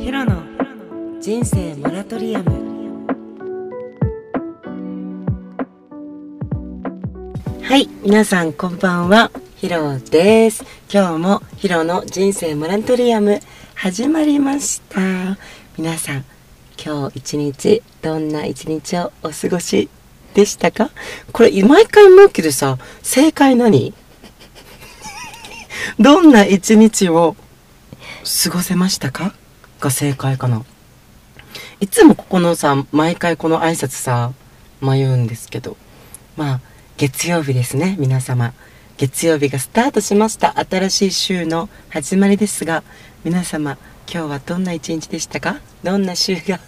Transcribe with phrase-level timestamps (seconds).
[0.00, 0.42] ヒロの
[1.20, 3.06] 人生モラトリアム。
[7.62, 9.30] はい皆さんこんばんは。
[9.56, 10.64] ヒロです。
[10.92, 13.40] 今日もヒロの人生モラトリアム
[13.74, 15.36] 始まりました。
[15.78, 16.24] 皆さん
[16.82, 19.88] 今日一日どんな一日をお過ごし
[20.34, 20.90] でしたか？
[21.32, 23.92] これ毎回思うけどさ正解何？
[26.00, 27.36] どんな一日を
[28.44, 29.34] 過ごせましたか？
[29.80, 30.62] が正解かな。
[31.80, 34.32] いつもここのさ毎回この挨拶さ
[34.80, 35.76] 迷うんですけど。
[36.36, 36.60] まあ
[36.96, 38.52] 月曜日ですね皆様。
[38.98, 42.82] 月曜日がスタートしました新しい週の始まりですが。
[43.24, 43.78] 皆様
[44.12, 45.60] 今日はどんな一日でしたか？
[45.82, 46.60] どんな週が？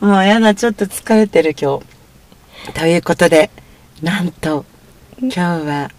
[0.00, 2.72] もうやだちょっと疲れてる今日。
[2.72, 3.50] ということで
[4.02, 4.64] なんと
[5.20, 5.90] 今日は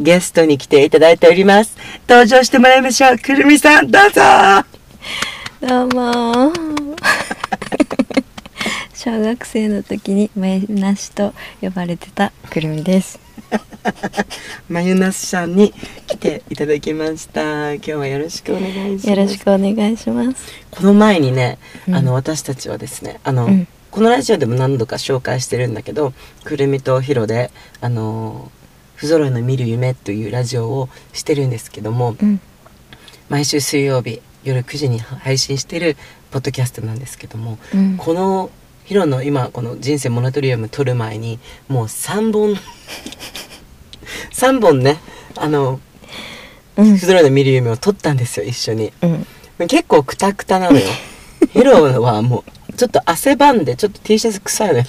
[0.00, 1.76] ゲストに来ていただいております。
[2.08, 3.18] 登場してもらいましょう。
[3.18, 4.22] くるみさん、どうぞ
[5.60, 6.52] どうも
[8.94, 13.20] 小学生の時に眉なしと呼ばれてたくるみです
[14.70, 15.74] まゆなしさんに
[16.06, 17.74] 来ていただきました。
[17.74, 19.10] 今日はよろしくお願いします。
[19.10, 26.12] よろしくお願いしますこの前にね、うんあの、私たちはですね、あの、うんこのラジオでも何度か紹介してるんだけど、
[26.44, 28.52] くるみとひろで、あの、
[29.00, 32.38] 不揃いの見る夢というラジオをしてるんですけども、うん。
[33.30, 35.96] 毎週水曜日夜9時に配信してる
[36.30, 37.96] ポッドキャストなんですけども、うん。
[37.96, 38.50] この
[38.84, 42.56] ヒロの今この人生モナトリアム撮る前にもう3本
[44.34, 44.98] 3本ね
[45.36, 45.80] あの
[46.76, 46.98] うん。
[46.98, 48.92] 不揃いの見る夢を撮ったんですよ一緒に。
[49.00, 49.66] うん。
[49.66, 50.84] 結構クタクタなのよ。
[51.54, 54.84] ヒロはもうちょっと汗ばんでちょっと T シャツ臭いのよ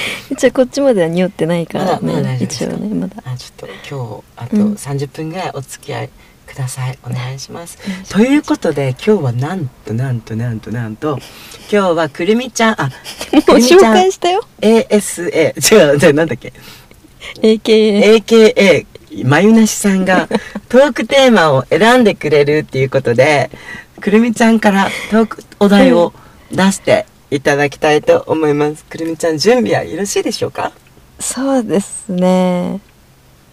[0.30, 2.72] 一応こっちまでは匂ってないからまだまだ大ね丈夫ですか？
[2.72, 3.22] 一応ねまだ。
[3.24, 4.72] あちょっと今日あとうん。
[4.74, 6.10] 30分ぐらいお付き合い
[6.46, 7.78] ください、お願いします。
[7.84, 11.18] お願いしますということで今日はなんとなんとなんとなんと
[11.72, 12.86] 今日はくるみちゃんあ
[13.46, 14.42] もう紹介したよ。
[14.60, 16.52] ASA 違うじゃあなんだっけ
[17.42, 18.86] ？AKA AKA
[19.24, 20.28] まゆなしさんが
[20.68, 23.50] トークテーマを選んでくれるっていうことで
[24.00, 26.12] くるみちゃんからトークお題を
[26.52, 28.84] 出していただきたいと思います。
[28.84, 30.72] くるみちゃん準備はよろしいでしょうか？
[31.18, 32.80] そうですね。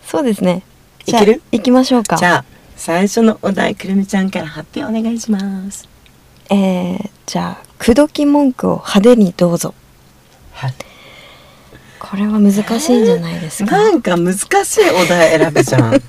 [0.05, 0.63] そうですね。
[1.05, 1.41] いける？
[1.51, 2.17] 行きましょうか。
[2.17, 2.45] じゃあ
[2.75, 5.87] 最初のお題くるみちゃんから発表お願いします。
[6.49, 9.73] えー、じゃあ口説き文句を派手にどうぞ。
[10.53, 10.73] はい。
[11.99, 16.01] これは難しいんじゃないですか、なんか難しいお題選ぶじゃん。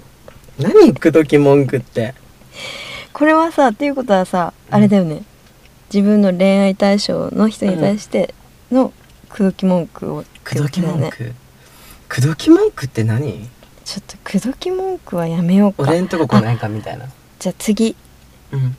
[0.58, 2.14] 何口説き文句って？
[3.12, 5.22] これはさっていうことはさあれだよね、
[5.94, 8.34] 自分の恋愛対象の人に対して
[8.72, 8.92] の
[9.28, 11.32] 口説き文句を口説き文ね句？
[12.08, 13.48] 口説き文句って何？
[13.84, 15.84] ちょっと口説き文句はやめようか。
[15.88, 17.06] 俺んとこ来ないかみたいな。
[17.38, 17.94] じゃあ次。
[18.50, 18.76] うん。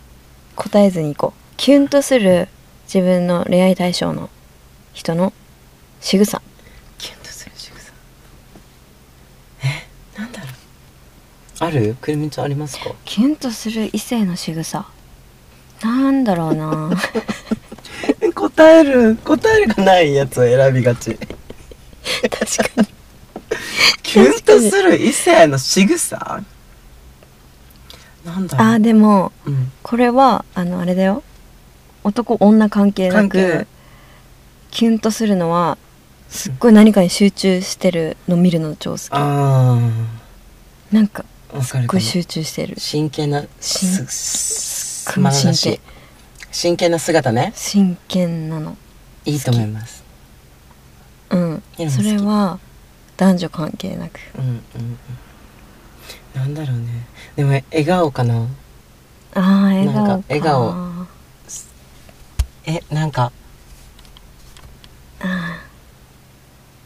[0.57, 1.53] 答えずにいこう。
[1.55, 2.49] キュンとする
[2.93, 4.29] 自分の恋愛対象の
[4.93, 5.31] 人の
[6.01, 6.41] 仕草。
[6.97, 7.93] キュンとする仕草。
[9.63, 10.49] えなんだろう。
[11.59, 11.95] ある？
[12.01, 12.91] くるみちゃんありますか？
[13.05, 14.85] キュンとする異性の仕草
[15.81, 16.91] なんだろうな。
[18.33, 21.17] 答える答えるがないやつを選びがち。
[21.17, 22.87] 確かに。
[24.03, 26.15] キュンとする異性の仕草？
[28.25, 28.67] なんだろう。
[28.67, 29.71] あーでもうん。
[29.83, 31.23] これはあのあれだよ。
[32.03, 33.67] 男女関係なく
[34.69, 35.77] キュンとするのは
[36.29, 39.09] すっごい何かに集中してるの見るの超好き。
[39.11, 39.79] あ
[40.91, 41.25] なんか
[41.61, 42.75] すっごい集中してる。
[42.77, 45.53] 真剣な真すす。
[45.53, 45.79] 真剣
[46.51, 47.51] 真剣な姿ね。
[47.55, 48.77] 真剣なの。
[49.25, 50.03] いいと思います。
[51.29, 51.63] うん。
[51.89, 52.59] それは
[53.17, 54.19] 男女関係なく。
[54.37, 54.97] うんうんうん。
[56.33, 57.07] なんだろうね。
[57.35, 58.47] でも笑顔かな。
[59.33, 60.01] ああ笑顔か。
[60.01, 61.07] なんか笑顔。
[62.65, 63.31] えなんか。
[65.19, 65.59] あ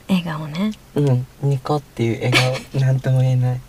[0.07, 0.13] ー。
[0.13, 0.71] 笑顔ね。
[0.95, 1.27] うん。
[1.41, 2.31] ニコっていう笑
[2.71, 3.61] 顔なんとも言えない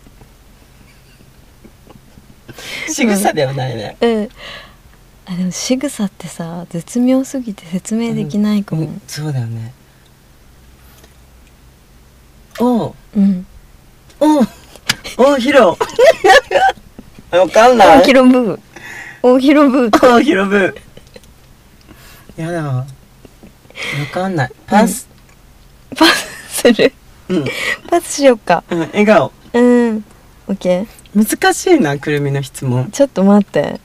[2.91, 4.29] 仕草ではないね、 うん。
[5.25, 8.83] あでも仕草ってさ絶妙すぎて説明できないかも。
[8.83, 9.73] うんそうだよね。
[12.59, 12.93] おう。
[13.15, 13.45] うん。
[14.19, 14.47] おう。
[15.17, 15.77] おうヒロ。
[17.31, 17.99] わかんない。
[17.99, 18.59] 大広ブー。
[19.23, 20.75] 大広ブーおうヒロブ
[22.35, 22.85] やだわ
[24.11, 24.51] かんない。
[24.67, 25.07] パス。
[25.95, 26.93] パスする。
[27.29, 27.45] うん、
[27.89, 28.63] パスしよっか。
[28.69, 29.31] うん、笑顔。
[29.53, 30.05] うん。
[30.47, 32.89] オッケー難しいなくるみの質問。
[32.91, 33.79] ちょっと待って。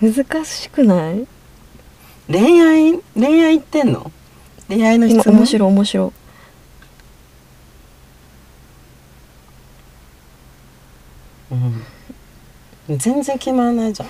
[0.00, 1.26] 難しくない？
[2.28, 4.10] 恋愛恋愛言ってんの？
[4.68, 5.36] 恋愛の質問？
[5.36, 6.12] 面白い面白
[11.50, 11.54] う
[12.92, 12.98] ん。
[12.98, 14.08] 全然決まらないじゃん。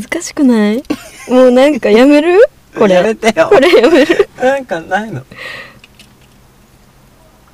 [0.00, 0.82] 難しくない？
[1.28, 2.40] もうなんかやめる？
[2.78, 2.94] これ。
[2.96, 3.48] やめてよ。
[3.48, 4.28] これやめる？
[4.40, 5.24] なんかないの。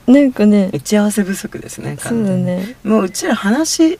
[0.07, 0.71] なんかね。
[0.73, 2.77] 打ち合わせ不足ですねそうだね。
[2.85, 3.99] もううちら話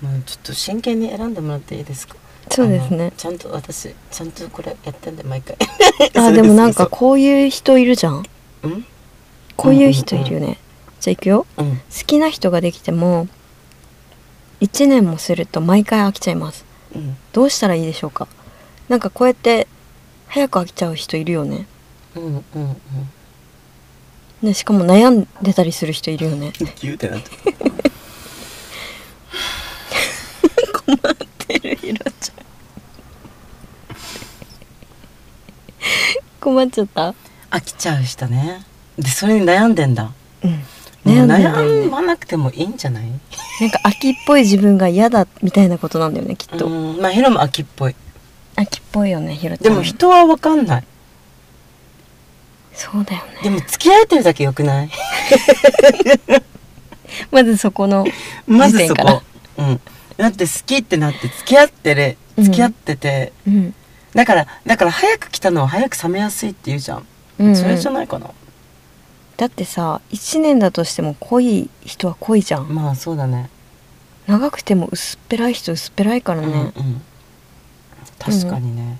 [0.00, 2.16] もうちょっと真剣に選んでもらっていいですか？
[2.50, 3.12] そうですね。
[3.16, 5.56] ちゃんと私ちゃんとこれやってんで毎回。
[6.14, 8.16] あでもなんかそこういう人いるじゃん？
[8.18, 8.24] う
[8.64, 8.84] うん？
[9.56, 10.58] こういう人いるよね、
[11.00, 11.46] じゃあいくよ。
[11.56, 11.76] うん。
[11.76, 13.28] 好きな人ができても
[14.60, 16.64] 1年もすると毎回飽きちゃいます
[16.94, 18.28] うんどうしたらいいでしょうか？
[18.88, 19.66] なんかこうやって
[20.28, 21.66] 早く飽きちゃう人いるよね。
[22.16, 22.76] うんうんうん。
[24.42, 26.52] ねしかも悩んでたりする人いるよね。
[26.58, 27.30] ギューってなって
[30.72, 31.76] 困ってる。
[31.76, 32.36] ひろちゃん
[36.40, 37.14] 困っちゃった？
[37.50, 38.64] 飽きちゃう人ね。
[38.98, 40.12] でそれに悩んでんだ。
[40.42, 40.62] うん。
[41.04, 43.04] 悩んで悩まなくてもいいんじゃない？
[43.60, 47.00] なんか秋っぽい自分が嫌だみたいなことなんだよねきっと、うん。
[47.00, 47.94] まあヒロも秋っぽい。
[48.56, 49.64] 秋っぽいよねひろちゃん。
[49.64, 50.84] でも人は分かんない。
[52.72, 53.30] そうだよね。
[53.44, 54.90] でも付き合えてるだけよくない？
[57.30, 58.04] まずそこの
[58.46, 59.12] まずそ時点から。
[59.14, 59.22] こ
[59.58, 59.80] うん。
[60.16, 62.16] だって好きってなって付き合ってる。
[62.36, 63.74] うん付き合ってて、うん。
[64.12, 67.06] だからだから早く来たのは早く冷めやすいって言うじゃん、
[67.38, 67.56] うんうん。
[67.56, 68.26] それじゃないかな
[69.36, 72.74] だってさ1年だとしても濃い人は濃いじゃん。
[72.74, 73.50] まあそうだね。
[74.26, 77.02] 長くても薄っぺらい人薄っぺらいからね、うんうん。
[78.18, 78.98] 確かにね、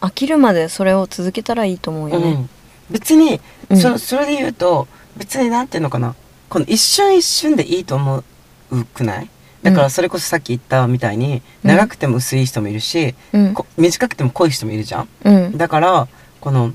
[0.00, 2.32] 飽きるまでそれを続けたらいいと思うよね。
[2.32, 2.48] うん、
[2.90, 3.40] 別に、
[3.70, 3.76] うん。
[3.76, 4.86] そそれで言うと
[5.16, 6.14] 別になんていうのかな。
[6.48, 8.22] この一瞬一瞬でいいと思
[8.70, 9.28] うくない？
[9.62, 9.82] だかうん。
[9.84, 11.68] らそれこそさっき言ったみたいに、うん。
[11.68, 13.54] 長くても薄い人もいるし、うん。
[13.54, 15.08] こ短くても濃い人もいるじゃん？
[15.24, 15.56] うん。
[15.58, 16.08] だから
[16.40, 16.72] この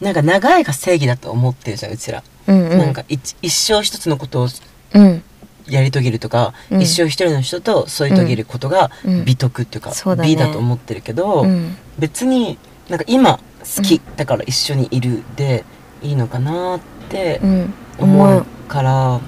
[0.00, 2.78] なんか長いが正義だと思ってるじゃんうちら、うんうん。
[2.78, 4.48] なんか一一生一つのことを
[4.94, 5.22] うん。
[5.68, 6.82] やり遂げるとか、うん。
[6.82, 9.24] 一生一人の人と添い遂げることがうん。
[9.24, 10.28] 美徳っていうか、そうだね。
[10.28, 11.76] 美だと思ってるけど、うん。
[11.98, 12.58] 別に
[12.88, 13.40] なんか今
[13.76, 15.64] 好き、だから一緒にいるで
[16.02, 17.74] いいのかなってうん。
[17.98, 19.20] 思うから、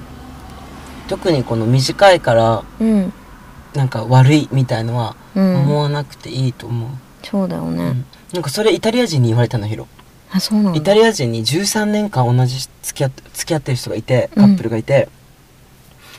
[1.09, 3.13] 特にこの短いからうん。
[3.75, 5.57] なんか悪いみたいのはうん。
[5.63, 6.91] 思わなくていいと思う、
[7.23, 8.05] そうだよね、うん。
[8.33, 9.89] なんかそれイタリア人に言われたのヒロ
[10.31, 14.55] あそうなイタリア人に13年間同じ付き合って付き合ってる人がいてカうん。
[14.55, 15.09] ップルがいて、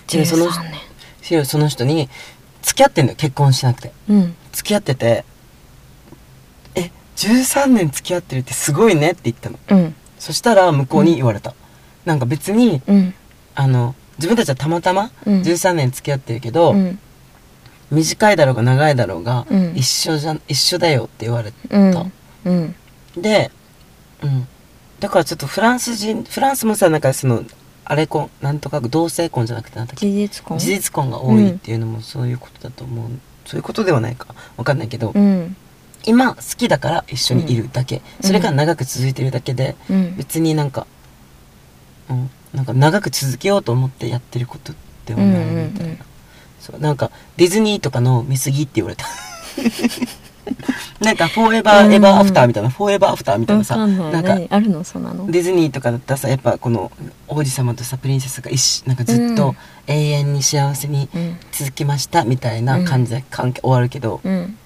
[0.08, 0.74] でその13年。
[1.22, 2.10] ヒロその人に
[2.64, 3.92] 付き合ってんのよ結婚しなくて。
[4.10, 4.36] うん。
[4.52, 5.24] 付き合ってて
[6.76, 9.60] え13年付き合ってるってすごいねって言ったの。
[9.70, 9.96] うん。
[10.18, 11.54] そしたら向こうに言われた、
[12.06, 13.14] なんか別にうん。
[13.56, 15.42] あの自分たちはたまたまうん。
[15.42, 17.00] 13年付き合ってるけど、うん。
[17.92, 19.74] 短いだろうが長いだろうが、うん。
[19.76, 22.12] 一緒じゃ一緒だよって言われうん。
[22.46, 22.76] うん。
[23.18, 23.52] で、
[24.24, 24.48] うん、
[25.00, 27.44] だからちょっとフランス人フランスもさなんかその
[27.86, 30.06] あれ婚なんとか同性婚じゃなくてなんだっけ？
[30.12, 30.60] 事実婚。
[30.60, 33.10] 事実婚が多いっていうのもそういうことだと思う、
[33.46, 34.28] そういうことではないか。
[34.58, 35.56] わかんないけど、うん。
[36.06, 40.16] 今好きだから一緒にいるだけ、それが長く続いてるだけで、うん。
[40.18, 40.86] 別になんか、
[42.10, 44.74] うん、なんか長く続けようと思ってやってること
[45.06, 46.00] ではうんないみたいな、うんうん。
[46.60, 46.80] そう。
[46.80, 49.06] なんかディズニーとかの見過ぎって言われた
[51.02, 54.84] なんかフォーエバーエバーアフターみたいな、フォーエバーアフターみたいなさなんか何あるの？
[54.84, 55.30] そんなの。
[55.32, 56.92] ディズニーとかだったらさやっぱこの
[57.28, 59.36] 王子様とさプリンセスが一緒なんかずっうん。
[59.36, 59.56] と
[59.88, 64.58] 永遠に幸せにうん続きましたみたいな感じで関係終わるけど、うん。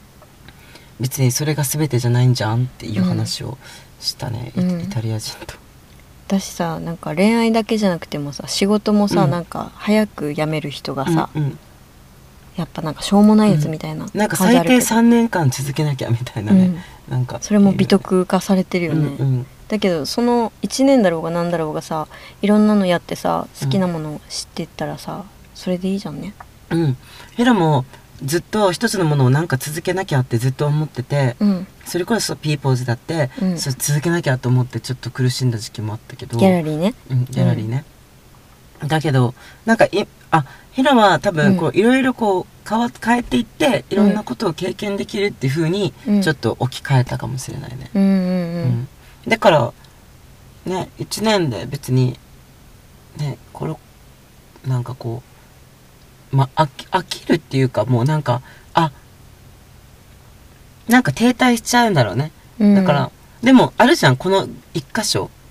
[1.00, 3.58] 別にそれが全てじゃないんじゃんっていう話を
[4.00, 5.56] したね、イタリア人と。
[6.28, 9.32] 私さなんか恋愛だけじゃなくてもさ仕事もさ、うん。
[9.32, 11.60] なんか早く辞める人がさ、うんうん
[12.56, 14.96] やっぱなんかしょうもないやつみたいななんか最低感じあるけど。
[14.96, 17.40] 3年間続けなきゃみたいなね、なんか。
[17.42, 22.08] それも美徳化されてるよね、うんうんだけどその1年だろうが何だろうがさ
[22.44, 26.36] いろんなのやってさ好きなものを知っていったらさ、それでいいじゃんね。
[26.70, 26.98] うん。
[27.36, 27.86] ヘラも
[28.24, 31.68] ずっと一つのものをなんか続けなきゃってずっと思ってて、うん。
[31.86, 33.58] それこそピーポーズだって、うん。
[33.58, 36.38] それ続けなきゃと思ってちょっと苦しんだ時期もあったけど。
[36.38, 36.94] ギャラリーね。
[37.10, 37.84] うん、ギャラリーね、
[38.88, 39.34] だけど
[39.66, 46.22] なんかいあヒラは多分こういろいろこう変わ変えていっていろんなことを経験できるっていう風にうん。
[46.22, 48.88] ちょっと置き換えたかもしれないね、うん
[49.28, 49.74] だから
[50.66, 52.18] ね1年で別に
[53.18, 53.76] ねこれ
[54.70, 55.24] なんかこ
[56.32, 58.42] うまあ飽き飽きるっていうかもうなんか
[58.74, 58.92] あ
[60.88, 62.32] なんか停滞しちゃうんだろうね。
[62.60, 62.76] うん。
[62.76, 63.12] だから、
[63.42, 65.24] でもあるじゃんこの一箇所。
[65.24, 65.43] うん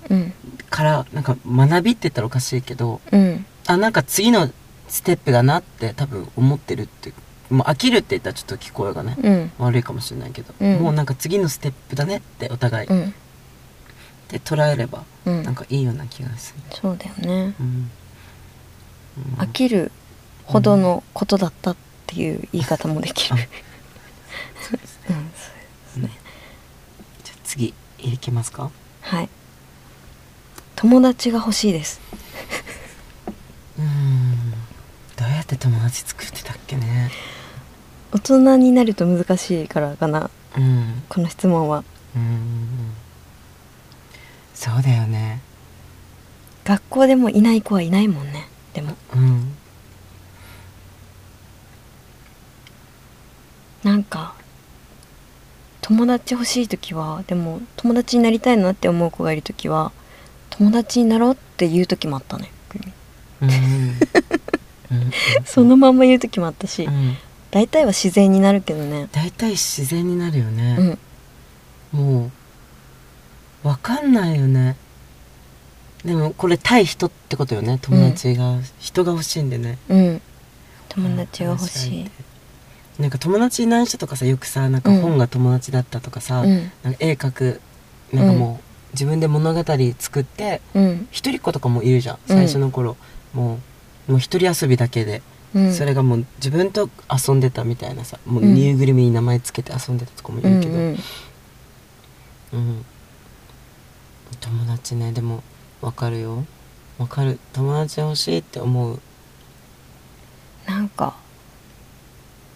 [0.69, 3.45] からなんか学びって言ったらおかしいけどうん。
[3.67, 4.49] あなんか次の
[4.87, 7.13] ステップだなって多分思ってるって
[7.49, 9.51] もう飽きるって言ったらちょっと聞こえがね、うん。
[9.59, 10.79] 悪いかもしれないけど、うん。
[10.79, 13.13] もうなんか次のステップだねってお互い、うん。
[14.29, 15.43] で捉えればうん。
[15.43, 17.53] なんかいいような気がする、そうだよね。
[19.37, 19.91] 飽きる
[20.45, 21.75] ほどのことだったっ
[22.07, 23.35] ていう言い方もできる。
[23.35, 23.37] あ。
[25.09, 25.31] うん
[27.23, 28.71] じゃあ次いきますか？
[29.01, 29.29] はい
[30.83, 32.01] 友達が欲しいです。
[33.79, 34.51] うん。
[35.15, 37.09] どうやって友達作ってたっけね。
[38.11, 40.29] 大人になると難しいからかな。
[40.57, 41.03] うん。
[41.07, 41.85] この質問は。
[42.17, 42.93] うん
[44.53, 45.39] そうだよね。
[46.65, 48.49] 学校でもいない子はいないもんね。
[48.73, 48.97] でも。
[49.15, 49.53] うん。
[53.85, 54.35] なんか
[55.79, 59.93] 友達欲しい時はでも友達になりたいなって思う子がいる時は
[60.57, 62.51] 友達になろうって言う時もあったね
[63.41, 63.49] うん。
[64.91, 65.11] うん。
[65.45, 67.17] そのまんま言う時もあったし、うん。
[67.51, 69.07] 大体は自然になるけどね。
[69.11, 70.99] 大体自然になるようね、ん。
[71.91, 72.31] も
[73.63, 74.75] うわかんないよね。
[76.05, 77.79] でもこれ対人ってことよね。
[77.81, 79.77] 友達が、人が欲しいんでね。
[79.89, 80.21] うん。
[80.89, 82.11] 友達が欲しい。
[82.99, 86.71] なんか友達いない人とかさよくさなんか本が友達だったとかさ、うん。
[86.83, 87.61] なんか絵描く
[88.11, 89.63] なんかもう、自分で物語
[89.99, 91.07] 作ってうん。
[91.11, 92.35] 一人っ子とかもいるじゃんうん。
[92.37, 92.95] 最初の頃、
[93.33, 93.59] も
[94.07, 95.21] うもう一人遊びだけで、
[95.53, 95.73] うん。
[95.73, 98.53] それがもう自分と遊んでたみたいなさもううん。
[98.53, 100.97] ぬいぐるみに名前つけて遊んでたとかもいるけど、うんうん。
[102.53, 102.85] うん。
[104.39, 105.43] 友達ねでも
[105.81, 106.45] わかるよ。
[106.97, 107.39] わかる。
[107.53, 108.99] 友達欲しいって思う。
[110.65, 111.15] なんか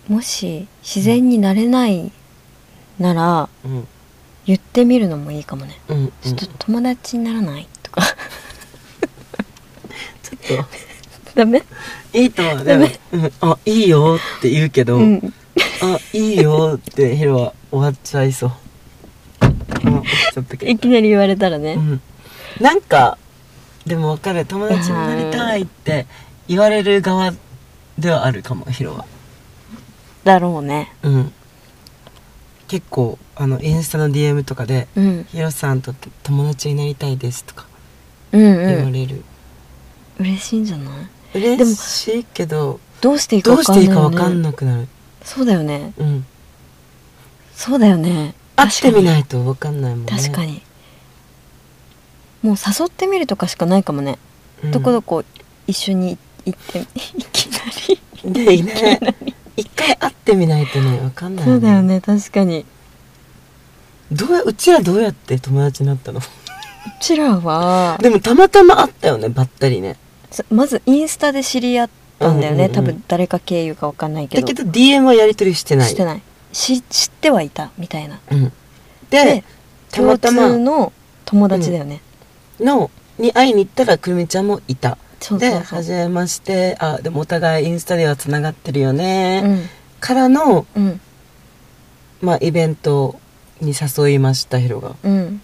[0.07, 2.11] もし自然になれない
[2.97, 3.87] ならうん
[4.47, 5.79] 言ってみるのもいいかもね。
[5.89, 6.11] うんうん。
[6.21, 8.01] ちょっと友達にならないとか。
[8.01, 10.65] ちょっ
[11.35, 11.61] ダメ？
[11.61, 11.67] と
[12.17, 15.33] いいと思うでも、うん、あいいよって言うけど、うん。
[15.81, 18.51] あいいよってヒロは終わっちゃいそう。
[19.39, 20.71] ちゃったけど。
[20.71, 22.01] いきなり言われたらね、うん、
[22.61, 23.17] なんか
[23.85, 24.45] でも分かる。
[24.45, 26.07] 友達になりたいって
[26.47, 27.33] 言われる側
[27.99, 29.05] ではあるかもヒロは。
[30.23, 30.93] だろうね。
[31.03, 31.33] うん
[32.67, 35.93] 結構あのインスタの DM とかでうん「ヒロさんと
[36.23, 37.65] 友達になりたいです」とか
[38.31, 38.85] うん言うん。
[38.85, 39.23] われる、
[40.19, 40.91] 嬉しいんじゃな
[41.33, 41.39] い？
[41.39, 44.87] 嬉しいけどどうしていいかどうして分かんないよ、ね、いいか分かんなくなる、
[45.23, 45.93] そうだよね。
[45.97, 46.25] うん。
[47.55, 48.33] そうだよね。
[48.55, 50.11] 会ってみいないと分かんないもんね。
[50.11, 50.61] 確かに。
[52.41, 54.17] もう誘ってみるとかしかないかもね、
[54.63, 54.71] うん。
[54.71, 55.23] どこどこ
[55.67, 56.85] 一緒に行ってい
[57.31, 57.59] きな
[58.23, 58.33] り。
[58.33, 58.63] でいい。
[58.63, 58.99] ね
[59.57, 62.65] 一回会ってみないとね分かんないそうだよね確かに。
[64.11, 66.19] どうやうちらどうやって友達になったの？
[66.19, 66.21] う
[67.01, 67.97] ちらは。
[68.01, 69.97] でもたまたま会ったよねばったりね。
[70.31, 74.47] そまずインスタで知り合ったんだよね、うんうんうん多分誰か経由か分かんないけど。
[74.47, 75.89] だけど DM はやり取りしてない。
[75.89, 76.21] してない。
[76.53, 78.19] し知ってはいたみたいな。
[78.31, 78.53] うん、
[79.09, 79.43] でで
[79.91, 80.93] た共またま通の
[81.25, 82.01] 友達だよね、
[82.59, 84.97] のに会いに行ったらくるみちゃんもいた
[85.39, 89.69] で初めましてあでもお互いインスタではつながってるよね、うん。
[89.99, 91.01] からの、うん。
[92.21, 93.19] まあ、イベント
[93.61, 94.95] に誘いましたヒロが。
[95.03, 95.41] うん。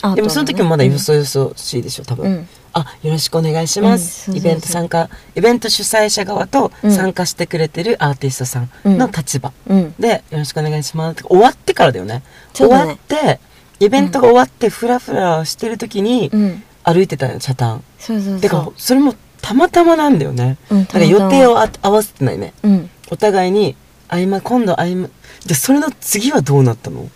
[0.00, 0.92] あでもその時もまだうん。
[0.92, 2.48] よそよそしいでしょ多分、うん。
[2.72, 6.92] あよろしくお願いします、イベント参加イベント主催者側とうん。
[6.92, 9.94] 参加してくれてるアーティストさんの立場、うん。
[9.98, 11.24] でよろしくお願いします。
[11.24, 12.14] 終わってからだよね。
[12.14, 12.22] ね。
[12.54, 13.40] 終わって
[13.80, 16.62] イベントが終わってフラフラしてる時にうん
[16.92, 17.84] 歩いてたよチャタン。
[17.98, 18.40] そうそうそう。
[18.40, 20.56] てかそれもたまたまなんだよね。
[20.70, 22.54] うんだから予定をあ合わせてないね。
[22.62, 22.90] うん。
[23.10, 23.76] お互いに
[24.08, 25.10] 合間今度合間。
[25.46, 27.08] でそれの次はどうなったの？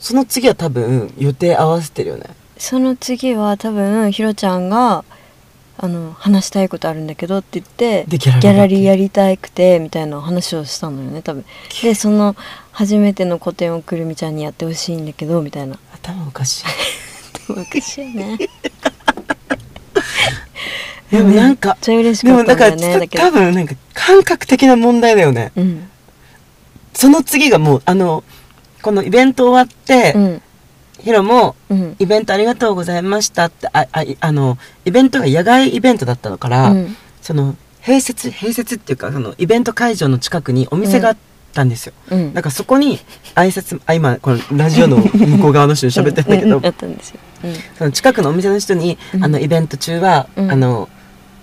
[0.00, 2.24] その次は多分予定合わせてるよね。
[2.58, 5.04] その次は多分ひろちゃんが
[5.78, 11.44] あの話したいことあるんだけどって言ってでギャラリーやりたくてみたいな話をしたのよね多分。
[11.82, 12.34] でその
[12.72, 15.78] 初めての個展をくるみちゃんにやってほしいんだけどみたいな。
[15.92, 16.64] 頭おかしい。
[17.52, 18.38] 昔よね
[21.18, 23.24] でもなんかめっちゃ嬉しでもかったんだよねだけど。
[23.24, 25.52] 多分なんか感覚的な問題だよね。
[25.56, 25.88] うん。
[26.94, 28.24] その次がもうあの
[28.82, 30.42] このイベント終わって、うん。
[31.00, 31.96] ヒロもうん。
[31.98, 36.96] イベントありがとうございましたってああいあのイベントが野外イベントだったのから、うん。
[37.20, 41.16] その併設併設っていうかそのイベント会場の近くにお店があっ
[41.52, 42.34] たんですよ、うん。
[42.34, 42.98] だからそこに
[43.34, 46.64] 挨拶あ今このラジオの 向こう側の人に喋ってるんだけど、うん。
[46.64, 46.98] うん。
[47.78, 49.24] その近くのお店の人に、うん。
[49.24, 50.50] あのイベント中は、うん。
[50.50, 50.88] あの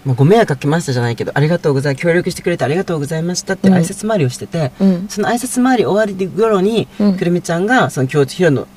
[0.05, 3.74] まあご迷惑かけましたじゃないけどありがとうござい協力してくれてありがとうございましたってうん。
[3.75, 5.07] 挨拶回りをしてて、うん。
[5.07, 7.17] その挨拶回り終わり頃に、うん。
[7.17, 8.67] くるみちゃんがその今日ヒロの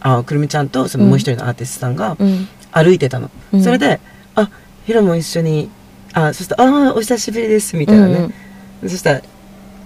[0.00, 2.48] あくるみちゃんとそのもう一人のアーティストさんがうん。
[2.72, 3.62] 歩いてたの、うん。
[3.62, 4.00] それで
[4.34, 4.50] 「あ
[4.84, 5.70] ヒロも一緒に
[6.12, 8.30] あそしたらああお久しぶりです」みたいなね、
[8.82, 9.22] そしたら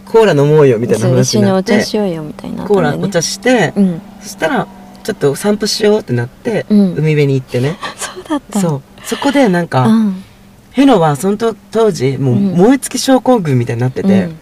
[0.06, 2.64] コーラ飲もうよみたいな話になって茶しようよみたいな。
[2.64, 4.02] コーラお茶して、うん。
[4.20, 4.66] そしたら
[5.04, 6.94] ちょっと散歩しようってなって、うん。
[6.94, 7.78] 海辺に行ってね。
[7.96, 8.60] そうだった。
[8.60, 8.82] そう。
[9.04, 10.24] そこでなんか、うん
[10.72, 12.56] ヘロはそのと当時もううん。
[12.56, 14.38] 燃え尽き症候群みたいになってて、うん。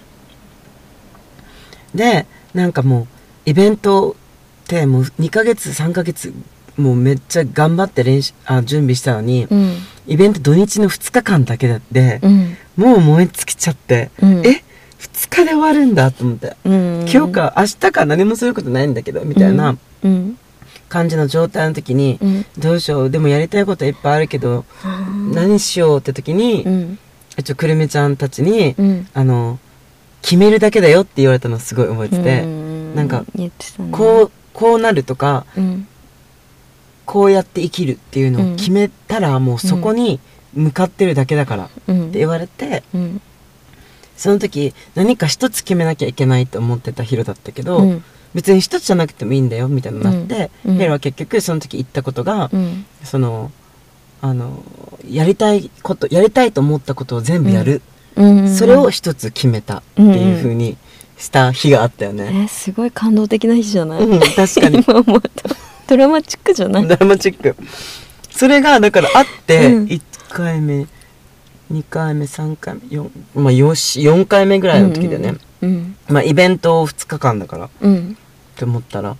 [1.94, 3.02] でなんかも
[3.46, 4.16] うイベント
[4.64, 6.32] ってもう2ヶ月3ヶ月
[6.76, 9.76] もうめっちゃ頑張って練習あ準備したのに、うん。
[10.06, 12.56] イベント土日の2日間だけだって、うん。
[12.76, 14.46] もう燃え尽きちゃって、うん。
[14.46, 14.62] え
[15.00, 17.06] 2日で終わるんだと思って、うん。
[17.12, 19.76] 今日か明日か何もすることないんだけどみたいな。
[20.04, 20.38] うん
[20.88, 22.46] 感じの状態の時に、うん。
[22.58, 26.98] どうしようでもやりたいこといっぱいあるけど、うん何しようって時に、うん。
[27.36, 29.08] 一応くるみちゃんたちに、うん。
[29.14, 29.58] あの
[30.22, 32.94] 決めるだけだよって言われたのすごい覚えてて、うん。
[32.94, 33.50] なんかね。
[33.92, 35.86] こうこうなるとかうん。
[37.04, 40.20] こうやって生きるっていうのを決めたらもうそこに
[40.52, 43.22] 向かってるだけだからってうん言われてうん。
[44.16, 48.04] その時何か一つ決めなきゃいけないと思ってたヒロだったけど、うん
[48.34, 50.72] 別に一つじゃなくてもいいんだよみたいになって、うん。
[50.72, 50.78] うん。
[50.78, 52.84] ヒロは結局その時言ったことが、うん。
[53.04, 53.50] その
[54.20, 54.62] あの
[55.08, 57.82] やりたいことやりたいと思ったことを全部やる、
[58.16, 58.54] うん。
[58.54, 60.76] それを一つ決めたっていう風に
[61.16, 62.42] した日があったよね。
[62.44, 64.02] えすごい感動的な日じゃない？
[64.02, 64.82] うん、確かに。
[65.88, 66.86] ドラマチックじゃない？
[66.86, 67.56] ドラマチック。
[68.30, 69.84] それがだからあって、うん。
[69.86, 70.86] 1回目
[71.72, 75.40] 2回目3回目4まあよし4回目ぐらいの時だよね、うん
[76.08, 78.16] まあイベント2日間だからっうん。
[78.56, 79.16] て思ったら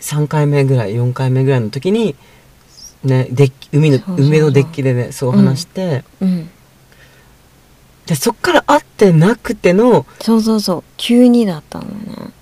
[0.00, 2.14] 3回目ぐらい4回目ぐらいの時に
[3.04, 4.26] ねデッキ海のそうそうそう。
[4.26, 6.50] 海のデッキでねそう話して、うん。
[8.06, 10.84] でそっから会ってなくてのそうそうそう。
[10.96, 12.32] 急にだったのね。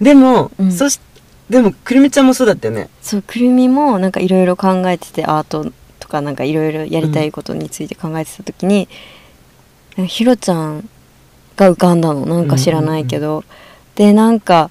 [0.00, 0.72] でも、うん。
[0.72, 1.00] そし
[1.50, 2.90] でもくるみちゃんもそうだったよね。
[3.00, 8.86] そうくるみもなんかいろいろ考えててアートとかなんかいろいろやりたいことについて考えてた時に、
[10.06, 10.88] ひろちゃん
[11.58, 12.24] が浮かんだの。
[12.24, 13.44] なんか知らないけど、
[13.96, 14.70] でなんか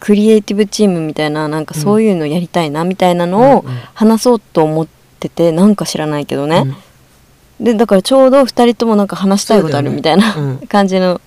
[0.00, 3.78] クリエイティブチームみたいななんかそういうのやりたいなみたいなのをうんうん。
[3.94, 4.88] 話そうと思っ
[5.20, 6.76] ててなんか知らないけどね、
[7.58, 10.66] でだからちょうど2人ともなんか話したいことあるみたいな、うん。
[10.66, 11.20] 感じの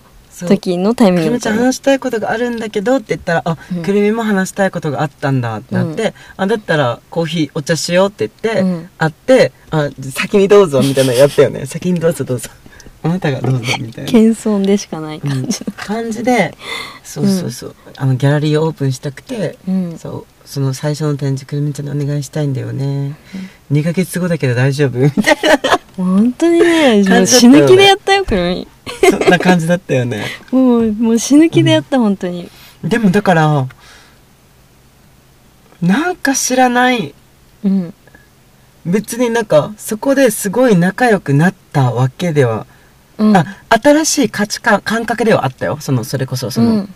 [0.46, 8.90] 時のタイミンくるみちゃん話したいことがあるんだけどって言ったら、あ、うんくるみも話したいことがあったんだってなって、あ、だったらコーヒーお茶しようって言って、うん。
[8.98, 11.66] 会って、あ、先にどうぞみたいなのやったよね。
[11.66, 12.50] 先にどうぞどうぞ。
[13.02, 14.10] あなたがどうぞみたいな。
[14.10, 16.56] 謙遜でしかない感じ感じで、
[17.04, 19.98] そうそうそう、あの、ギャラリーをオープンしたくて、うん。
[19.98, 23.16] そう、その最初の展示くるみちゃんにお願いしたいんだよね。
[23.72, 24.98] 2ヶ月後だけど大丈夫？
[24.98, 25.36] みたい
[25.96, 28.68] 本当にね死ぬ気でやったよくるみ
[29.10, 30.24] な、そんな感じだったよね。
[30.50, 32.50] もうもう死ぬ気でやった、本当に。
[32.84, 33.68] でもだから、
[35.82, 37.14] なんか知らない。
[37.64, 37.94] うん。
[38.86, 42.66] 別になんかそこですごい仲良くなったわけでは、
[43.18, 43.36] うん。
[43.36, 45.78] あ新しい価値観感覚ではあったよ。
[45.80, 46.94] そのそれこそその、うん。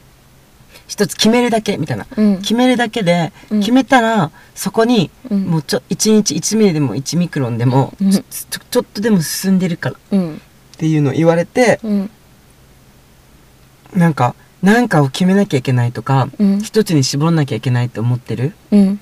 [0.88, 2.38] 一つ決めるだけみたいな、うん。
[2.38, 3.60] 決めるだけで、うん。
[3.60, 5.44] 決めたらそこにうん。
[5.44, 8.10] もうちょ1日1ミリでも1ミクロンでも、うん。
[8.10, 8.22] ちょ
[8.70, 10.40] ちょっとでも進んでるからっうん。
[10.78, 12.10] ていうのを言われて、うん。
[13.94, 16.60] なんか何かを決めなきゃいけないとか、うん。
[16.60, 18.54] 一つに絞らなきゃいけないと思ってる？
[18.70, 19.00] うん。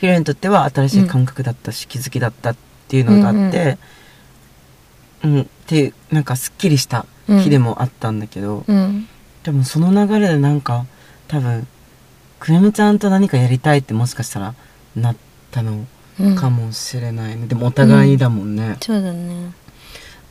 [0.00, 2.56] ヒロにとっては新しい感覚だったし、気づきだったっ
[2.86, 3.78] ていうのがあって、
[5.24, 9.06] うんってなんかすっきりした日でもあったんだけど、うん。
[9.44, 10.86] でもその流れでなんか
[11.28, 11.66] 多分
[12.40, 14.54] くるみちゃんと何かやりたいってもしかしたら
[14.96, 15.16] なっ
[15.50, 15.86] たの
[16.18, 16.36] うん。
[16.36, 19.52] かもしれないね、でもお互いにだもんね、そうだね。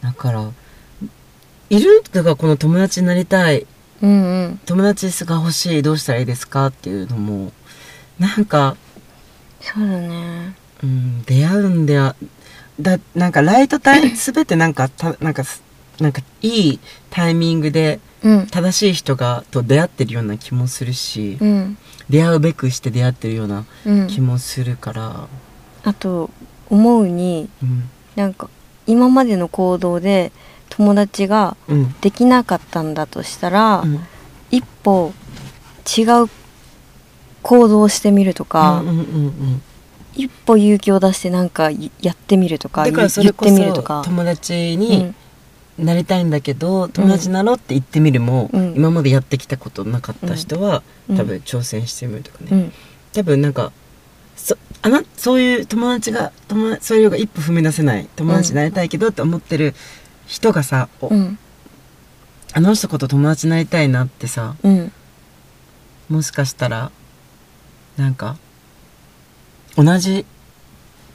[0.01, 0.49] だから
[1.69, 3.67] いるだからこの友達になりたい
[4.01, 4.59] うんうん。
[4.65, 7.51] 友達が欲しいどうしたらいいですかっていうのも
[8.19, 8.75] なんか
[9.61, 10.55] そうだね。
[10.83, 12.15] うん、出会うんでは
[12.79, 15.63] だなんかライトタイ全 てなんかたなんかす
[15.99, 18.47] なんかいいタイミングでうん。
[18.47, 21.77] 正しい人がと出会ってるような気もするし、うん。
[22.09, 24.07] 出会うべくして出会ってるようなうん。
[24.07, 25.27] 気もするから、
[25.83, 26.29] あと
[26.69, 27.89] 思うにうん。
[28.15, 28.49] なんか
[28.85, 30.31] 今までの行動で
[30.69, 31.95] 友達がうん。
[32.01, 33.99] できなかったんだとしたら、うん。
[34.49, 35.13] 一歩
[35.97, 36.29] 違う
[37.43, 39.61] 行動をしてみるとか、うんうんうんうん
[40.17, 44.01] 一歩勇気を出してなんかいやってみるとかだからそ言ってれこそみるとか。
[44.05, 45.15] 友達うにん。
[45.77, 48.73] なりたいんだけど、友達になろうって言ってみるも、うん。
[48.75, 51.17] 今までやってきたことなかった人は、うん。
[51.17, 52.73] 多分挑戦してみるとかね、うん。
[53.13, 53.71] 多分なんか
[54.35, 59.75] そあなそういう友達が友達そういうのが一歩踏み出せない友達になりたいけどって思ってる
[60.25, 60.89] 人がさ、
[62.53, 64.91] あの人こと友達になりたいなってさうん。
[66.09, 66.91] もしかしたら
[67.97, 68.37] なんか
[69.77, 70.25] 同じ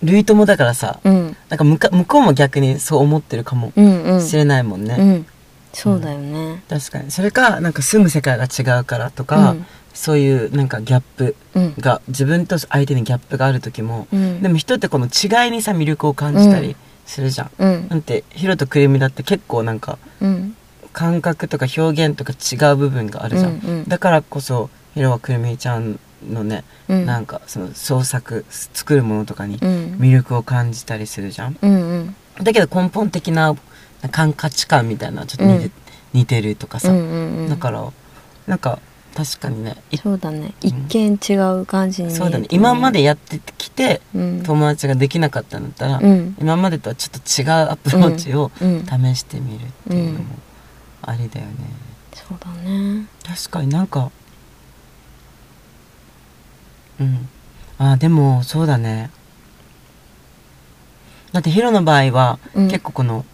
[0.02, 1.36] 類友だからさうん。
[1.48, 4.20] なんか向か向こうも逆にそう思ってるかもうんうん。
[4.26, 5.26] しれないもんね、うん。
[5.72, 6.62] そうだよね。
[6.68, 7.10] 確かに。
[7.10, 9.66] それかなんか住む世界が違うからとか、うん。
[9.94, 11.74] そういうなんかギャップうん。
[11.78, 14.42] が自分と相手にギャップがある時も、うん。
[14.42, 17.88] でも人ってこの違いにさ魅力を感じたりするじゃん、うん。
[17.88, 20.56] なんてヒロとクルミだって結構なんかうん。
[20.92, 23.88] 感覚とか表現とか違う部分があるじゃん、うんうん。
[23.88, 25.98] だからこそヒロはクルミちゃん
[26.30, 27.06] のね、うん。
[27.06, 29.96] なんかその創作作るものとかにうん。
[29.98, 31.56] 魅力を感じたりするじゃん？
[31.60, 32.16] うんうん。
[32.42, 33.54] だけど根本的な
[34.10, 35.72] 感価値観みたいなちょっと似て,、うん。
[36.12, 37.48] 似てるとかさ、うんうんうん。
[37.48, 37.84] だから
[38.46, 38.78] なんか
[39.14, 40.54] 確かにねいそうだね。
[40.62, 42.46] 一見違う感じにそうだね。
[42.50, 44.42] 今までやってきてうん。
[44.42, 46.36] 友達ができなかったんだったら、うん。
[46.40, 48.86] 今までとはちょっと違うアプローチをうん。
[48.86, 50.24] 試してみるっていうのも
[51.02, 51.52] ありだよね、
[52.14, 53.06] そうだね。
[53.26, 54.12] 確かになんか
[57.00, 57.28] うん。
[57.78, 59.10] あでもそうだね。
[61.32, 62.68] だってヒロの場合は、うん。
[62.68, 63.24] 結構この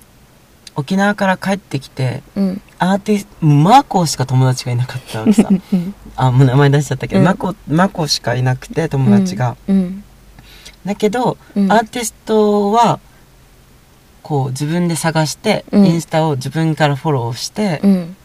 [0.76, 2.62] 沖縄から帰ってきてうん。
[2.78, 5.48] アーティストマコしか友達がいなかったのさ。
[5.50, 5.94] うん。
[6.16, 7.26] あもう名前出しちゃったけど、うん。
[7.26, 10.04] マコマコしかいなくて友達が、うん。
[10.86, 11.72] だけど、うん。
[11.72, 13.00] アーティストは
[14.22, 15.86] こう自分で探して、うん。
[15.86, 18.16] インスタを自分からフォローして、うん。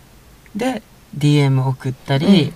[0.56, 0.84] で
[1.18, 2.54] DM 送ったり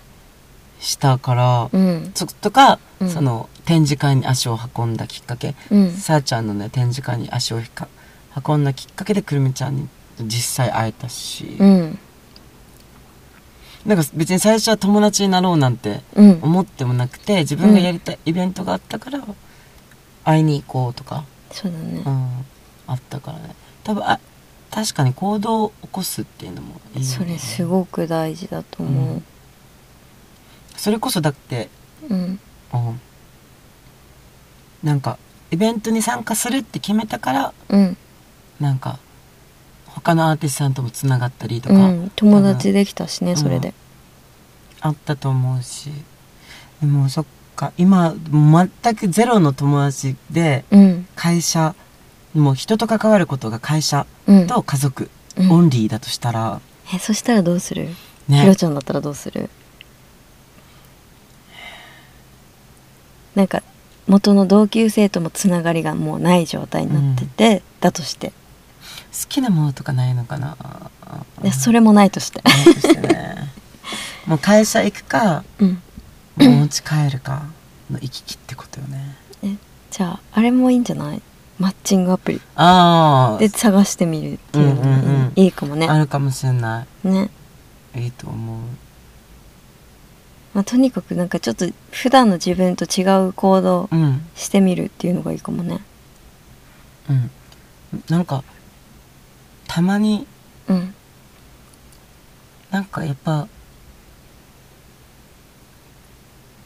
[0.79, 2.11] したから、うん。
[2.15, 3.09] そとか、うん。
[3.09, 5.91] その展示会に足を運んだきっかけ、うん。
[5.91, 7.59] さあちゃんのね展示会に足を
[8.47, 9.87] 運んだきっかけでくるみちゃんに
[10.21, 11.99] 実際会えたし、うん。
[13.85, 16.39] なんか別に最初は友達になろうなんてうん。
[16.41, 19.23] 思ってもなくて自分がやりたいイベントがあったから
[20.23, 22.03] 会いに行こうとか、そうだね。
[22.05, 22.45] うん、
[22.87, 23.55] あったからね。
[23.83, 24.19] 多分あ
[24.69, 27.05] 確かに行動を起こすっていうのもいいよね。
[27.05, 29.21] それすごく大事だと思
[30.77, 31.69] それこそだって、
[32.09, 32.39] ううん。
[32.73, 33.01] うん、
[34.83, 35.17] なんか
[35.51, 37.97] イベントに参加するって決めたからうん。
[38.59, 38.99] なんか
[39.87, 42.11] 他のアーティストさんともつながったりとかうん。
[42.15, 43.73] 友達できたしねそれで。
[44.81, 45.91] あったと思うし。
[46.81, 51.07] でもそっか今全くゼロの友達でうん。
[51.15, 51.75] 会社
[52.35, 54.47] もう人と関わることが会社うん。
[54.47, 55.51] と家族うん。
[55.51, 56.61] オンリーだとしたら、
[56.93, 57.87] えそしたらどうする？
[58.27, 59.49] ひねろちゃんだったらどうする？
[63.37, 63.61] なんか
[64.07, 68.29] 元の同級生ともつながりがもうない状態になってて、だとして。
[68.29, 70.57] 好きなものとかないのかな？
[71.43, 72.41] でそれもないとして。
[72.43, 73.35] ないとしてね。
[74.25, 75.81] もう会社行くかうん。
[76.35, 77.43] もうお家帰るか
[77.91, 79.15] の行き来ってことよね。
[79.91, 81.21] じゃああれもいいんじゃない？
[81.59, 82.37] マッチングアプリ。
[82.37, 85.31] で探してみるっていうのもいい,、うんうんうん。
[85.35, 85.87] いいかもね。
[85.87, 87.29] あるかもしれなね、
[87.95, 88.57] いいいと思う
[90.57, 94.23] まあ、とにかくなんかちょっと普段の自分と違う行動うん。
[94.33, 95.81] してみるっていうのがいいかもね。
[97.07, 97.29] うん。
[98.09, 98.43] なんか
[99.67, 100.25] たまに
[100.67, 100.95] うん。
[102.71, 103.47] なんかやっぱ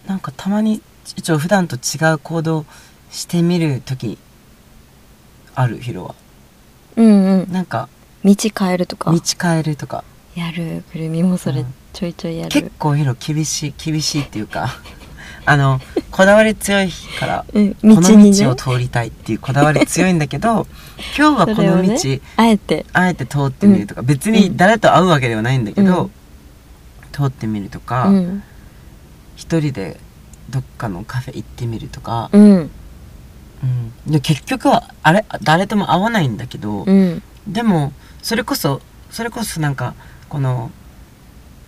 [0.07, 0.81] なんかたまに
[1.17, 2.65] 一応普段と違う行動
[3.09, 4.17] してみる時
[5.53, 6.15] あるヒロは。
[6.95, 7.51] うんうん。
[7.51, 7.89] なんか
[8.23, 9.11] 道変えるとか。
[9.11, 11.73] 道変えるとかやるくるみもそれうん。
[11.93, 14.69] ちょいちょいやる、結構ヒロ厳しい厳しいっていうか
[15.45, 16.89] あのこだわり強い
[17.19, 18.45] から うん、この道にね。
[18.45, 20.67] 道を通りたいっていうこだわり強いんだけど
[21.17, 22.85] 今日はこの道、ねあえて。
[22.93, 26.11] あえて通ってみるとか、別に誰と会うわけではないんだけど、うん。
[27.11, 28.43] 通ってみるとか、うん。
[29.35, 29.99] 一人で
[30.49, 32.41] どっかのカフェ行ってみるとか、うん。
[32.43, 34.11] うん。
[34.11, 37.23] で結局はあれ誰とも会わないんだけど、うん。
[37.47, 39.95] でもそれこそそれこそなんか
[40.31, 40.71] この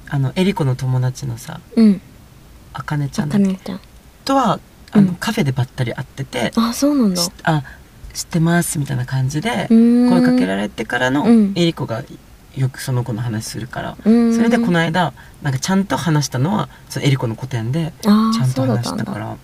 [0.07, 2.01] あのエリコの友達のさうん。
[2.71, 3.79] あかねちゃあんだっけちゃん。
[4.23, 4.59] とは
[4.91, 5.15] あの、うん。
[5.15, 7.21] カフェでばったり会っててあそうなんだ。
[7.21, 7.61] しあ
[8.13, 11.53] 知ってますみたいな感じで声声かけられてからのうん。
[11.57, 12.05] エリコが
[12.55, 19.35] よくその子の話するから、そそれでこの間なんかちゃんと話したのはそのエリコの個展でちゃんと話したから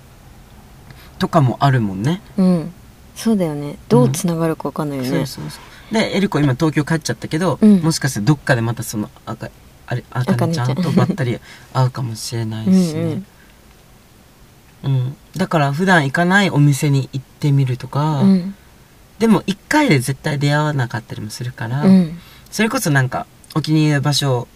[1.18, 2.22] とかもあるもんね。
[2.38, 2.74] うん
[3.20, 3.78] そうだよね。
[3.90, 5.60] どうつながるかわかんないよね、そうそうそ
[5.92, 5.94] う。
[5.94, 7.82] でエリコ今東京帰っちゃったけど、うん。
[7.82, 9.50] もしかしてどっかでまたそのあか
[9.88, 10.76] あれあかねちゃん。
[10.76, 11.38] とばったり
[11.74, 12.94] 会うかもしれないし。
[12.94, 13.24] ね
[14.84, 15.18] うん。
[15.36, 18.56] だから普段行かないお店に行ってみるとか、うん。
[19.20, 22.18] でも1回で絶対出会わなかったりもするから、うん。
[22.50, 24.48] それこそなんかお気に入りの場所を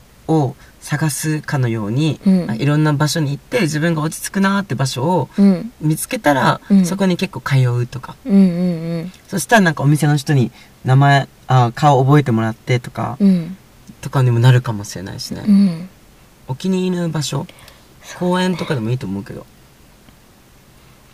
[0.79, 2.55] 探すかのように、うん。
[2.55, 5.71] いろんな場所に行って自分が落ち着くなーって場所をうん。
[5.81, 6.85] 見つけたら、うん。
[6.85, 8.15] そこに結構通うとか。
[8.25, 8.39] うんう
[9.03, 10.51] んそしたらなんかお店の人に
[10.85, 13.57] 名前あ顔覚えてもらってとか、うんうん。
[14.01, 15.89] とかにもなるかもしれないしね、うん。
[16.47, 17.47] お気に入りの場所
[18.19, 19.45] 公園とかでもいいと思うけど。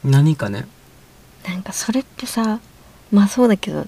[0.03, 0.65] 何かね。
[1.47, 2.59] なんかそれってさ
[3.11, 3.85] まあそうだけど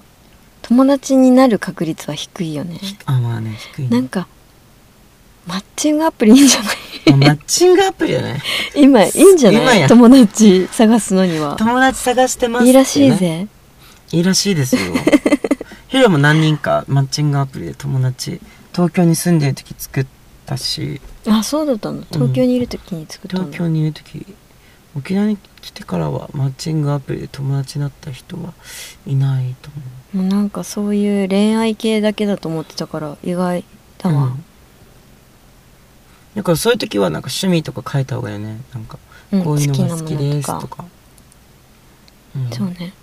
[0.62, 2.78] 友達になる確率は低いよね。
[3.06, 3.88] あまあね低いね。
[3.90, 4.28] なんか
[5.46, 6.76] マッチングアプリいいんじゃない。
[7.18, 8.40] マッチングアプリだね。
[8.76, 9.86] 今いいんじゃない？
[9.88, 11.56] 友達探すのには。
[11.56, 12.68] 友達探してますね。
[12.68, 13.48] いいらしいぜ。
[14.12, 14.80] いいらしいですよ。
[15.88, 18.40] ヒロも何人かマッチングアプリで友達
[18.72, 20.06] 東京に住んでる時作っ
[20.46, 21.00] たし。
[21.26, 22.04] あそうだったの？
[22.10, 24.24] 東京にいる時に作ったの、東京にいる時
[24.96, 28.52] 沖縄に来てからはマッチングアプリで友達になった人は
[29.06, 29.70] いないと
[30.14, 33.64] 思もうなんかそういう恋愛系だけだと思ってたから意外
[33.98, 34.44] だう、わ、うん
[36.34, 38.60] だからそういう時はなんか趣味とか書いた方がいいよね。
[38.72, 38.98] なんか
[39.32, 40.84] うんこういうのが好きですとか。
[42.34, 42.50] うん。
[42.50, 42.94] そうね。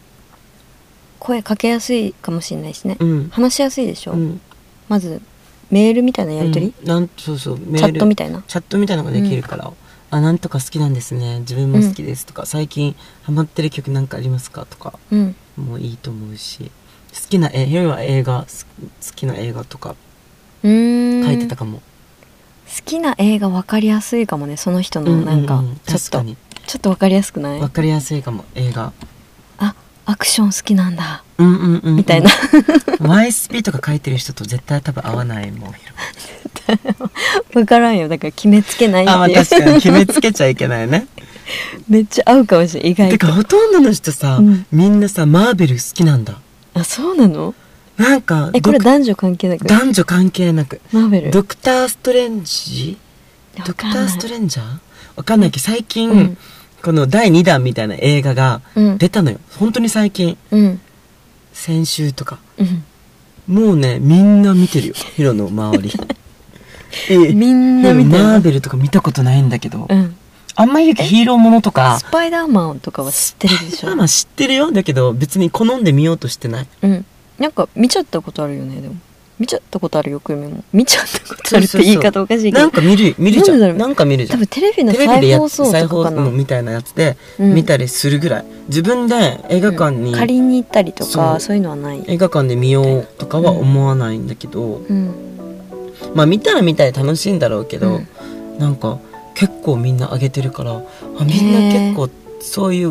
[1.19, 3.29] 声かけやすいかもしれないしね、うん。
[3.29, 4.41] 話しやすいでしょ、うん。
[4.87, 5.21] まず
[5.69, 6.87] メールみたいなやり取り、うん。
[6.87, 8.41] なんそうそうメチャールットみたいな？
[8.47, 9.71] チャットみたいなのができるから、
[10.11, 11.41] あなんとか好きなんですね。
[11.41, 14.97] 自分も好きですとか、最近ハマってる曲なんかありますかとか。
[15.11, 15.35] うん。
[15.57, 16.71] もいいと思うし。
[17.11, 19.95] 好きなえヒロは映画す好きな映画とか。
[20.61, 21.83] 書いてたかも、好
[22.85, 26.35] きな映画分かりやすいかもねその人のなんかうううちょっと
[26.67, 27.59] ちょっと分かりやすくない？
[27.59, 28.93] 分かりやすいかも映画。
[29.57, 29.73] あ
[30.05, 31.23] アクション好きなんだ。
[31.37, 32.29] うんうんうん、うん、みたいな。
[32.99, 35.73] YSP とか書いてる人と絶対多分合わないもん。
[37.53, 38.07] 分からんよ。
[38.07, 41.07] だから決めつけないってあまあ確かに決めつけちゃいけないね。
[41.89, 43.27] めっちゃ合うかもしれない意て外と。
[43.27, 44.65] かほとんどの人さ、うん。
[44.71, 46.39] みんなさマーベル好きなんだ。
[46.75, 47.55] あそうなの？
[47.99, 49.67] なんかえこれ男女関係なく？
[49.67, 50.79] 男女関係なく。
[50.91, 52.97] マーベルドクター・ストレンジ？
[53.57, 54.77] わドクター・ストレンジャー？
[55.17, 56.37] わかんないけど最近、うん。
[56.81, 58.97] この第2弾みたいな映画がうん。
[58.97, 60.37] 出たのよ、本当に最近。
[60.51, 60.81] うん。
[61.51, 62.39] 先週とか。
[62.57, 62.83] うん。
[63.53, 64.93] もうねみんな見てるよ。
[64.95, 65.91] ヒロの周り。
[67.09, 70.15] えみんな見てるマーベルとか見たことないんだけど、うん。
[70.55, 71.99] あんまりヒーローものとか。
[71.99, 73.95] スパイダーマンとかは知ってるでしょ？
[73.95, 74.71] まあ知ってるよ。
[74.71, 76.67] だけど別に好んで見ようとしてない。
[76.83, 77.05] うん
[77.39, 78.95] なんか見ちゃったことあるよねでも。
[79.39, 80.63] 見ちゃったことあるよくみも。
[80.73, 82.59] 見ちゃったことあるって言い方おかしいけど。
[82.59, 84.39] なんか見る見るじゃなんなんか見るじゃん。
[84.39, 87.53] 多分テレビの再放送再放送みたいなやつでうん。
[87.53, 91.55] 見たりするぐらい、自分で映画館に、借りに行ったりとかそう。
[91.55, 92.03] いうのはない。
[92.07, 95.13] 映画館で見ようとかは思わないんだけど、うん。
[96.13, 98.07] まあ見たら見たら楽しいんだろうけど、うん。
[98.59, 98.99] なんか
[99.35, 100.83] 結構みんな上げてるからあ
[101.23, 102.09] みんな結構
[102.41, 102.89] そういう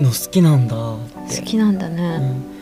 [0.00, 0.98] の好きなんだっ
[1.30, 1.38] て。
[1.38, 2.55] 好きなんだうねん